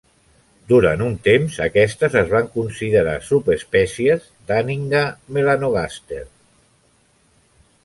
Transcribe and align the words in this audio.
Durant 0.71 1.01
un 1.07 1.17
temps, 1.27 1.57
aquestes 1.65 2.15
es 2.21 2.31
van 2.31 2.47
considerar 2.55 3.13
subespècies 3.27 4.25
d'Anhinga 4.49 5.05
melanogaster. 5.37 6.25